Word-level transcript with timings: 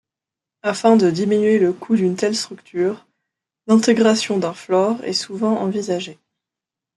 Afin 0.63 0.95
de 0.97 1.11
diminuer 1.11 1.59
le 1.59 1.73
coût 1.73 1.95
d'une 1.95 2.15
telle 2.15 2.35
structure, 2.35 3.05
l'intégration 3.67 4.39
d'un 4.39 4.55
floor 4.55 4.95
est 5.03 5.13
souvent 5.13 5.57
envisagée. 5.59 6.17